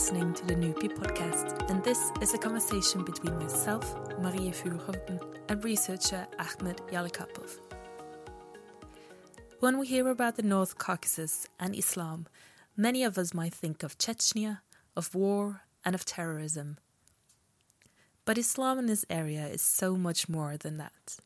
[0.00, 5.62] listening to the NUPI podcast, and this is a conversation between myself, Marie Furhovden, and
[5.62, 7.58] researcher Akhmet Yarlykapov.
[9.58, 12.26] When we hear about the North Caucasus and Islam,
[12.78, 14.60] many of us might think of Chechnya,
[14.96, 16.78] of war, and of terrorism.
[18.24, 21.18] But Islam in this area is so much more than that.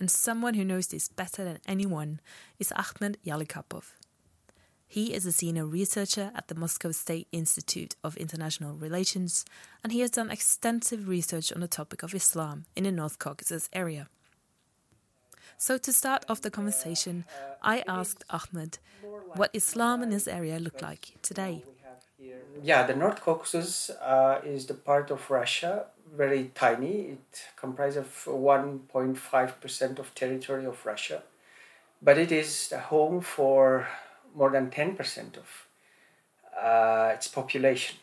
[0.00, 2.18] And someone who knows this better than anyone
[2.58, 3.84] is Akhmet Yarlykapov.
[4.92, 9.46] He is a senior researcher at the Moscow State Institute of International Relations,
[9.82, 13.70] and he has done extensive research on the topic of Islam in the North Caucasus
[13.72, 14.10] area.
[15.56, 17.24] So, to start off the conversation,
[17.62, 18.80] I asked Akhmet
[19.32, 21.64] what Islam in this area looked like today.
[22.62, 27.16] Yeah, the North Caucasus uh, is the part of Russia, very tiny.
[27.16, 31.22] It comprises of 1.5% of territory of Russia,
[32.02, 33.88] but it is the home for
[34.34, 35.66] more than 10% of
[36.60, 37.96] uh, its population.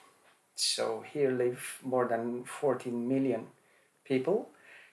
[0.56, 3.48] So here live more than 14 million
[4.04, 4.50] people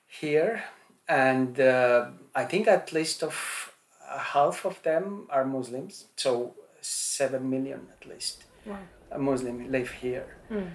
[0.07, 0.63] here,
[1.09, 3.73] and uh, I think at least of
[4.09, 6.07] uh, half of them are Muslims.
[6.17, 8.79] So seven million at least wow.
[9.19, 10.37] Muslim live here.
[10.51, 10.71] Mm.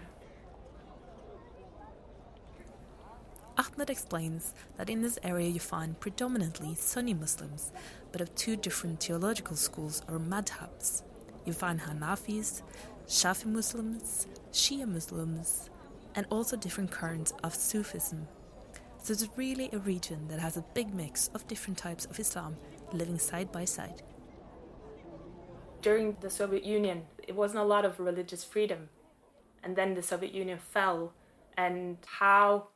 [3.61, 7.71] Akhmet explains that in this area you find predominantly Sunni Muslims,
[8.11, 11.03] but of two different theological schools or madhabs.
[11.45, 12.63] You find Hanafis,
[13.07, 15.69] Shafi Muslims, Shia Muslims,
[16.15, 18.27] and also different currents of Sufism.
[19.03, 22.57] So it's really a region that has a big mix of different types of Islam
[22.93, 24.01] living side by side.
[25.83, 28.89] During the Soviet Union, it wasn't a lot of religious freedom.
[29.63, 31.13] And then the Soviet Union fell,
[31.57, 32.69] and how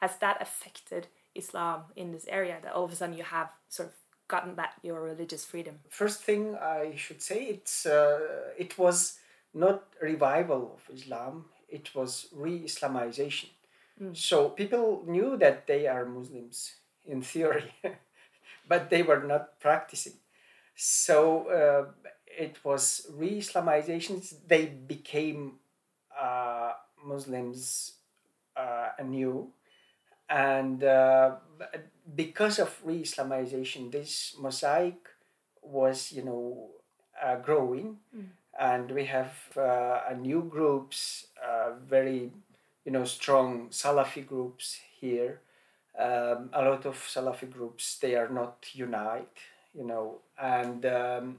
[0.00, 3.88] has that affected Islam in this area that all of a sudden you have sort
[3.88, 3.94] of
[4.28, 5.80] gotten back your religious freedom?
[5.88, 8.20] First thing I should say it's uh,
[8.56, 9.18] it was
[9.52, 13.50] not revival of Islam; it was re-Islamization.
[14.00, 14.16] Mm.
[14.16, 16.74] So people knew that they are Muslims
[17.06, 17.74] in theory,
[18.68, 20.14] but they were not practicing.
[20.76, 21.84] So uh,
[22.26, 24.22] it was re-Islamization.
[24.46, 25.58] They became
[26.18, 26.72] uh,
[27.04, 27.94] Muslims
[28.56, 29.52] uh, anew
[30.30, 31.32] and uh,
[32.14, 34.96] because of re-Islamization, this mosaic
[35.62, 36.68] was, you know,
[37.22, 38.26] uh, growing, mm.
[38.58, 42.30] and we have uh, new groups, uh, very,
[42.84, 45.40] you know, strong Salafi groups here.
[45.98, 49.36] Um, a lot of Salafi groups they are not unite,
[49.74, 51.36] you know, and um,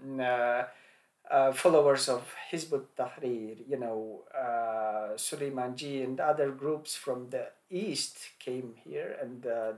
[1.30, 8.18] uh, followers of Hizb ut-Tahrir, you know, uh, Suleimanji and other groups from the east
[8.40, 9.74] came here, and uh,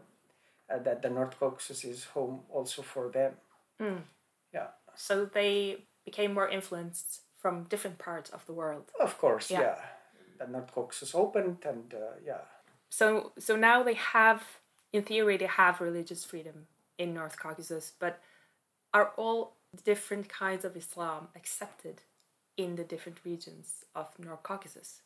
[0.69, 3.33] uh, that the North Caucasus is home also for them.
[3.81, 4.01] Mm.
[4.53, 4.67] Yeah.
[4.95, 8.91] So they became more influenced from different parts of the world.
[8.99, 9.61] Of course, yeah.
[9.61, 9.75] yeah.
[10.39, 12.41] The North Caucasus opened, and uh, yeah.
[12.89, 14.43] So so now they have,
[14.91, 16.67] in theory, they have religious freedom
[16.97, 18.19] in North Caucasus, but
[18.93, 22.01] are all different kinds of Islam accepted
[22.57, 25.01] in the different regions of North Caucasus?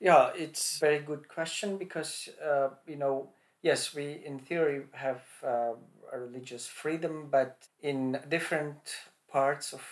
[0.00, 3.30] Yeah, it's a very good question because, uh, you know,
[3.62, 5.72] yes, we in theory have uh,
[6.12, 8.78] a religious freedom, but in different
[9.30, 9.82] parts of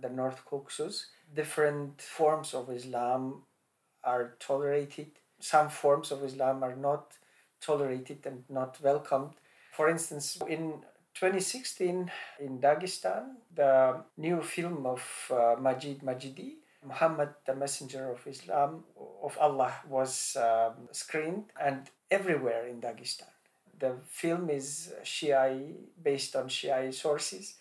[0.00, 3.42] the North Caucasus, different forms of Islam
[4.04, 5.10] are tolerated.
[5.40, 7.14] Some forms of Islam are not
[7.60, 9.34] tolerated and not welcomed.
[9.72, 10.84] For instance, in
[11.18, 12.10] 2016
[12.40, 16.56] in Dagestan, the new film of uh, Majid Majidi,
[16.86, 18.84] Muhammad, the Messenger of Islam,
[19.22, 23.32] of Allah, was um, screened and everywhere in Dagestan.
[23.78, 25.72] The film is Shia
[26.02, 27.54] based on Shia sources.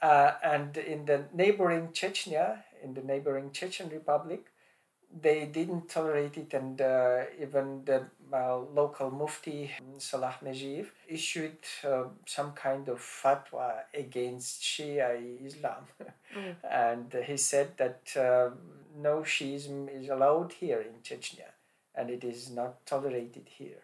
[0.00, 4.46] Uh, and in the neighboring Chechnya, in the neighboring Chechen Republic,
[5.20, 12.04] they didn't tolerate it, and uh, even the uh, local mufti Salah Najib issued uh,
[12.26, 15.84] some kind of fatwa against Shia Islam,
[16.34, 16.54] mm.
[16.70, 18.50] and he said that uh,
[18.96, 21.50] no Shiism is allowed here in Chechnya,
[21.94, 23.82] and it is not tolerated here.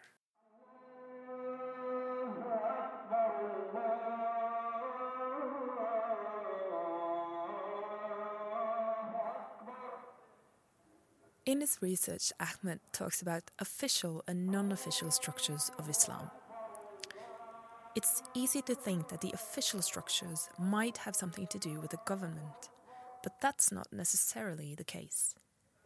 [11.48, 16.30] In his research, Akhmet talks about official and non official structures of Islam.
[17.96, 22.00] It's easy to think that the official structures might have something to do with the
[22.04, 22.68] government,
[23.22, 25.34] but that's not necessarily the case.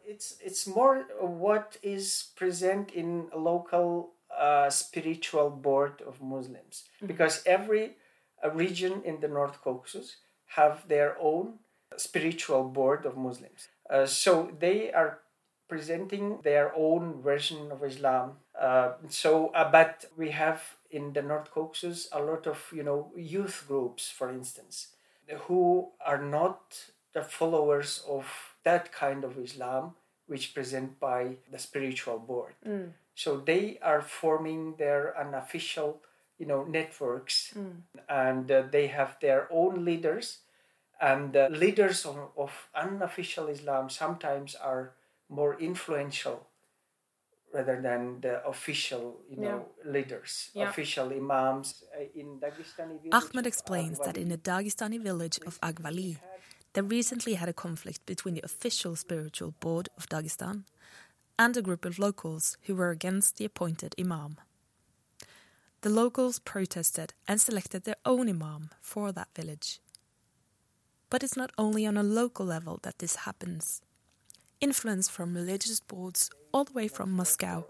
[0.05, 7.07] It's, it's more what is present in local uh, spiritual board of Muslims, mm-hmm.
[7.07, 7.99] because every
[8.45, 10.17] uh, region in the North Caucasus
[10.57, 11.61] have their own
[11.97, 13.69] spiritual board of Muslims.
[13.89, 15.21] Uh, so they are
[15.69, 18.33] presenting their own version of Islam.
[18.59, 23.11] Uh, so, uh, but we have in the North Caucasus a lot of you know
[23.17, 24.89] youth groups, for instance,
[25.47, 28.27] who are not the followers of
[28.65, 29.95] that kind of Islam
[30.27, 32.55] which present by the spiritual board.
[32.67, 32.93] Mm.
[33.15, 36.01] So they are forming their unofficial
[36.43, 37.55] you know networks
[38.09, 40.39] and uh, they have their own leaders
[41.01, 44.93] and the leaders of, of unofficial islam sometimes are
[45.33, 46.37] more influential
[47.55, 50.69] rather than the official you know leaders Yeah.
[50.69, 56.17] official imams Uh, in dagestani village Akhmet explains that in the Dagestani village of Agvali,
[56.73, 60.65] there recently had a conflict between the official spiritual board of Dagestan
[61.39, 64.37] and a group of locals who were against the appointed imam.
[65.83, 69.81] The locals protested and selected their own imam for that village.
[71.11, 73.83] But it's not only on a local level that this happens.
[74.63, 77.67] Influence from religious boards all the way from Moscow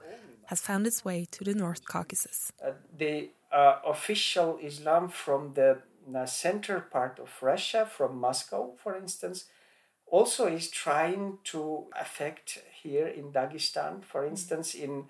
[0.48, 2.52] has found its way to the North Caucasus.
[2.62, 5.78] uh, the uh, official islam from the
[6.14, 9.46] uh, center part of russia from moscow for instance
[10.06, 15.04] also is trying to affect here in dagestan for instance in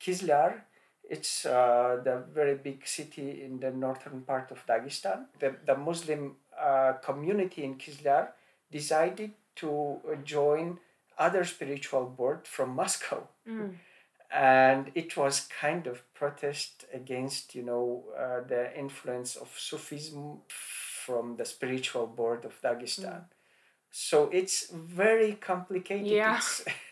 [0.00, 0.62] kizlyar
[1.10, 6.36] it's uh, the very big city in the northern part of dagestan the, the muslim
[6.60, 8.28] uh, community in kizlyar
[8.70, 10.78] decided to uh, join
[11.18, 13.26] other spiritual board from moscow.
[14.30, 21.36] And it was kind of protest against you know uh, the influence of sufism from
[21.36, 23.24] the spiritual board of dagestan.
[23.90, 26.06] So it's very complicated.
[26.08, 26.40] Yeah.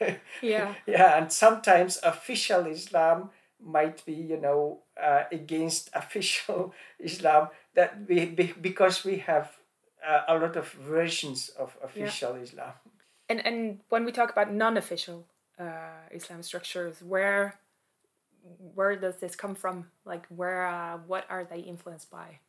[0.42, 0.74] Yeah.
[0.86, 3.30] yeah and sometimes official islam
[3.64, 8.26] might be you know uh, against official islam that we
[8.60, 9.56] because we have
[10.06, 12.72] uh, a lot of versions of official islam
[13.32, 15.25] And and when we talk about non-official
[15.58, 17.58] uh, Islam structures, where
[18.75, 19.87] where does this come from?
[20.05, 22.40] Like where uh, what are they influenced by?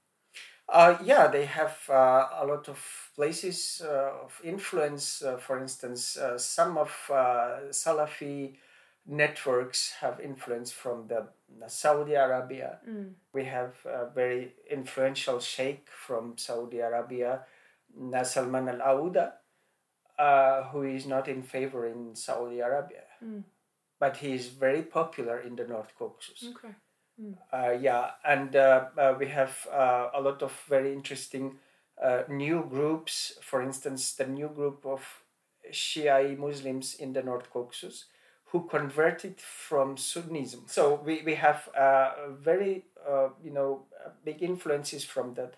[0.67, 2.79] Uh, yeah, they have uh, a lot of
[3.15, 5.21] places uh, of influence.
[5.21, 8.55] Uh, for instance, uh, some of uh, Salafi
[9.05, 11.27] networks have influence from the,
[11.67, 12.79] Saudi Arabia.
[13.31, 17.41] We have a very influential sheikh from Saudi Arabia,
[18.23, 19.33] Salman Al Auda,
[20.17, 23.03] uh, who is not in favor in Saudi Arabia,
[23.99, 26.49] but he is very popular in the North Caucasus.
[26.55, 26.75] Okay.
[27.51, 31.57] Uh, yeah, and uh, uh, we have uh, a lot of very interesting
[32.03, 33.33] uh, new groups.
[33.41, 35.23] For instance, the new group of
[35.71, 38.05] Shia Muslims in the North Caucasus
[38.53, 40.69] who converted from Sunnism.
[40.69, 43.85] So we, we have uh, very, uh, you know,
[44.23, 45.49] big influences from the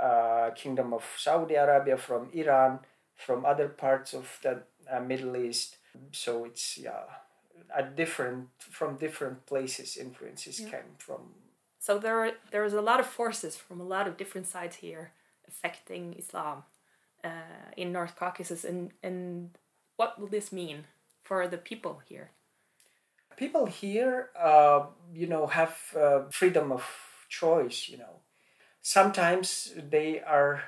[0.00, 2.78] uh, Kingdom of Saudi Arabia, from Iran,
[3.16, 5.78] from other parts of the uh, Middle East.
[6.12, 7.04] So it's, yeah,
[7.74, 11.34] a different, from different places influences came from
[11.80, 14.76] So there are, there is a lot of forces from a lot of different sides
[14.76, 15.12] here
[15.48, 16.64] affecting Islam
[17.24, 19.50] uh, in North Caucasus, and and
[19.96, 20.84] what will this mean
[21.22, 22.30] for the people here?
[23.36, 26.84] people here uh, you know have uh, freedom of
[27.28, 28.20] choice you know
[28.82, 30.62] sometimes they are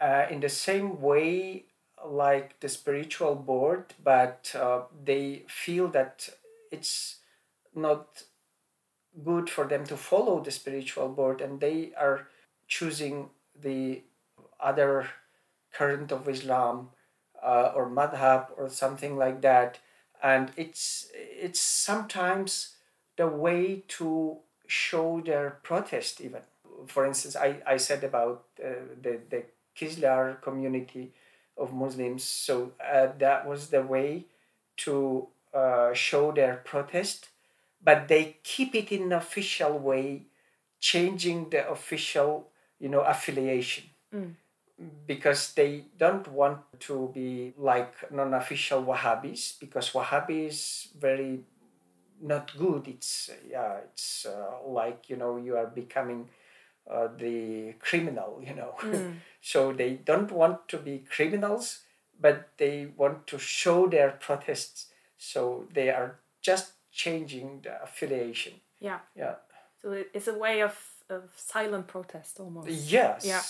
[0.00, 1.64] uh, in the same way
[2.06, 6.28] like the spiritual board but uh, they feel that
[6.70, 7.16] it's
[7.74, 8.22] not
[9.24, 12.28] good for them to follow the spiritual board and they are
[12.66, 14.02] choosing the
[14.60, 15.08] other
[15.72, 16.88] current of islam
[17.42, 19.78] uh, or madhab or something like that.
[20.22, 22.76] And it's it's sometimes
[23.16, 26.42] the way to show their protest even.
[26.86, 28.70] For instance i, I said about uh,
[29.02, 29.44] the, the
[29.78, 31.12] kizlyar community
[31.56, 32.24] of muslims.
[32.24, 34.24] So uh, that was the way
[34.78, 37.28] to uh, show their protest
[37.82, 40.22] but they keep it in an official way
[40.80, 43.84] changing the official you know affiliation.
[45.06, 51.40] Because they don't want to be like non-official Wahhabis because Wahhabi is very
[52.20, 52.86] not good.
[52.88, 56.28] It's yeah, it's uh, like you know you are becoming
[56.90, 58.74] uh, the criminal, you know.
[59.40, 61.80] so they don't want to be criminals,
[62.20, 64.86] but they want to show their protests.
[65.16, 68.54] So they are just changing the affiliation.
[68.80, 69.00] Yeah.
[69.16, 69.36] Yeah.
[69.82, 70.76] So it's a way of,
[71.08, 72.70] of silent protest almost.
[72.70, 73.24] Yes.
[73.24, 73.42] Yeah.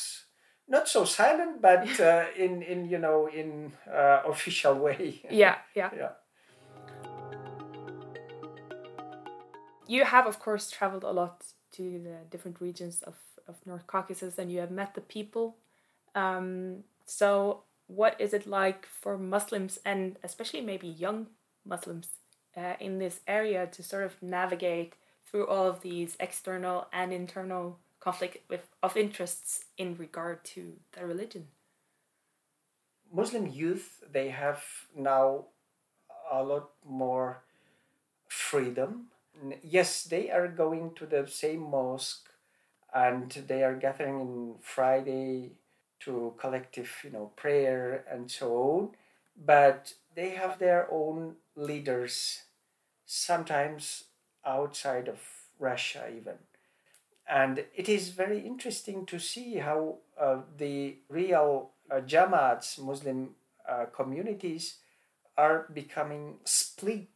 [0.69, 5.23] Not so silent, but uh, in in you know in uh, official way.
[5.31, 5.91] Yeah, yeah.
[5.97, 6.11] Yeah.
[9.87, 11.47] You have, of course, traveled a lot
[11.79, 13.15] to the different regions of,
[13.47, 15.57] of North Caucasus and you have met the people.
[16.15, 21.29] Um, so, what is it like for Muslims and especially maybe young
[21.65, 22.09] Muslims
[22.55, 24.95] uh, in this area to sort of navigate
[25.25, 28.39] through all of these external and internal conflict
[28.83, 31.49] of interests in regard to their religion?
[33.13, 34.63] Muslim youth they have
[34.95, 35.47] now
[36.31, 37.43] a lot more
[38.29, 39.09] freedom.
[39.63, 42.29] Yes, they are going to the same mosque
[42.95, 45.53] and they are gathering in Friday
[46.01, 48.91] to collective, you know, prayer and so on,
[49.37, 52.43] but they have their own leaders,
[53.07, 54.05] sometimes
[54.45, 55.21] outside of
[55.59, 56.39] Russia even.
[57.29, 63.31] And it is very interesting to see how uh, the real uh, Jamaats, Muslim
[63.69, 64.77] uh, communities,
[65.37, 67.09] are becoming split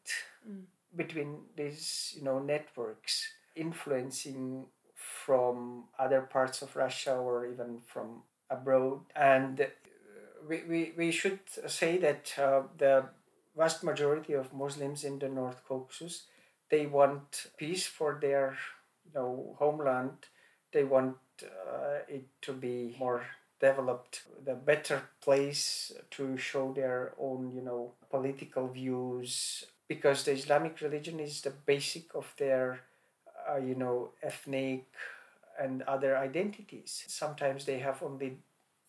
[0.48, 0.64] mm.
[0.94, 9.00] Between these you know networks, influencing from other parts of Russia or even from abroad.
[9.16, 9.66] And
[10.48, 13.04] we, we, we should say that uh, the
[13.56, 16.24] vast majority of Muslims in the North Caucasus
[16.70, 18.56] they want peace for their
[19.04, 20.16] you know homeland.
[20.72, 23.26] They want uh, it to be more
[23.62, 30.80] developed, the better place to show their own you know political views because the Islamic
[30.80, 32.80] religion is the basic of their
[33.48, 34.84] uh, you know ethnic
[35.60, 37.04] and other identities.
[37.08, 38.38] Sometimes they have only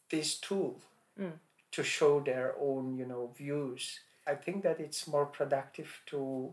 [0.10, 0.82] this tool
[1.20, 1.32] mm.
[1.72, 4.00] to show their own you know views.
[4.26, 6.50] I think that it's more productive to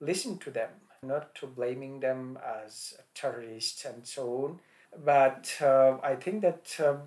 [0.00, 0.70] listen to them,
[1.02, 4.60] not to blaming them as terrorists and so on.
[5.04, 7.02] But uh, I think that um,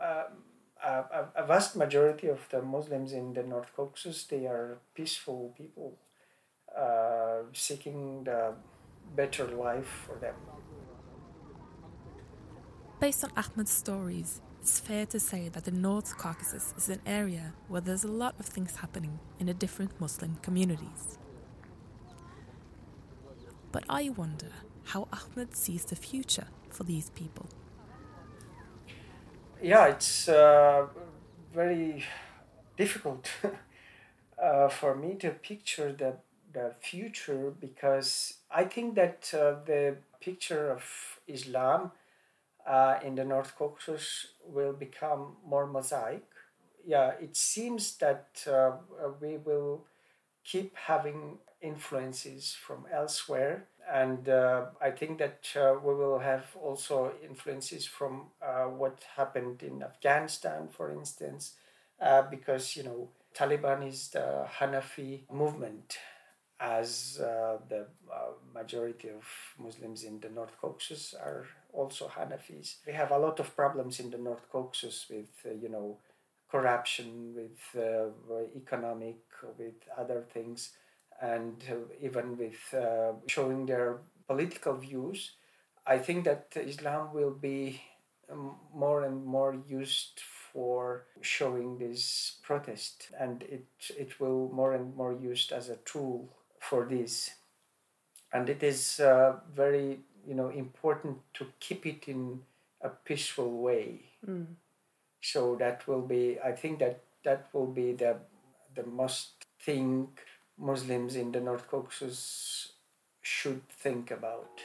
[0.00, 0.24] uh,
[0.84, 5.98] a, a, vast majority of the Muslims in the North Caucasus they are peaceful people
[6.76, 8.54] uh, seeking the
[9.14, 10.34] better life for them.
[13.00, 17.52] Based on Akhmet's stories, it's fair to say that the North Caucasus is an area
[17.68, 21.18] where there's a lot of things happening in the different Muslim communities.
[23.72, 24.52] But I wonder
[24.84, 27.48] how Akhmet sees the future for these people.
[29.64, 30.86] Yeah, it's uh,
[31.54, 32.04] very
[32.76, 33.30] difficult
[34.42, 36.16] uh, for me to picture the,
[36.52, 40.84] the future because I think that uh, the picture of
[41.26, 41.92] Islam
[42.68, 46.24] uh, in the North Caucasus will become more mosaic.
[46.86, 48.72] Yeah, it seems that uh,
[49.20, 49.84] we will
[50.44, 53.66] keep having influences from elsewhere.
[53.92, 59.62] And uh, I think that uh, we will have also influences from uh, what happened
[59.62, 61.52] in Afghanistan, for instance,
[62.00, 65.98] uh, because, you know, Taliban is the Hanafi movement,
[66.60, 69.24] as uh, the uh, majority of
[69.58, 72.76] Muslims in the North Caucasus are also Hanafis.
[72.86, 75.98] We have a lot of problems in the North Caucasus with, you know,
[76.50, 77.84] corruption, with
[78.56, 79.18] economic,
[79.58, 80.70] with other things
[81.20, 85.32] and uh, even with uh, showing their political views,
[85.86, 87.80] I think that Islam will be
[88.30, 90.20] um, more and more used
[90.52, 93.66] for showing this protest, and it
[93.98, 96.30] it will more and more used as a tool
[96.60, 97.30] for this,
[98.32, 102.40] and it is uh, very you know important to keep it in
[102.80, 104.04] a peaceful way.
[104.26, 104.46] Mm.
[105.20, 108.16] So that will be, I think that that will be the
[108.74, 110.08] the most thing
[110.58, 112.72] Muslims in the North Caucasus
[113.20, 114.60] should think about.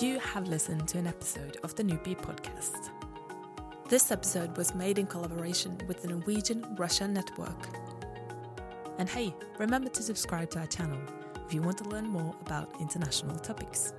[0.00, 2.90] You have listened to an episode of the NUPI podcast.
[3.88, 7.68] This episode was made in collaboration with the Norwegian Russia Network
[8.98, 10.98] and hey, remember to subscribe to our channel
[11.46, 13.92] if you want to learn more about international topics.